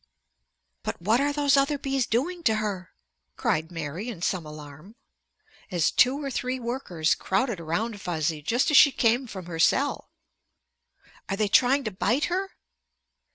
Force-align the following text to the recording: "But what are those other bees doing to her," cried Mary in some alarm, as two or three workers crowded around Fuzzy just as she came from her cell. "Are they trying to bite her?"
"But 0.81 0.99
what 0.99 1.21
are 1.21 1.31
those 1.31 1.55
other 1.55 1.77
bees 1.77 2.07
doing 2.07 2.41
to 2.45 2.55
her," 2.55 2.89
cried 3.37 3.71
Mary 3.71 4.09
in 4.09 4.23
some 4.23 4.47
alarm, 4.47 4.95
as 5.69 5.91
two 5.91 6.19
or 6.23 6.31
three 6.31 6.59
workers 6.59 7.13
crowded 7.13 7.59
around 7.59 8.01
Fuzzy 8.01 8.41
just 8.41 8.71
as 8.71 8.77
she 8.77 8.91
came 8.91 9.27
from 9.27 9.45
her 9.45 9.59
cell. 9.59 10.09
"Are 11.29 11.35
they 11.37 11.47
trying 11.47 11.83
to 11.83 11.91
bite 11.91 12.25
her?" 12.33 12.49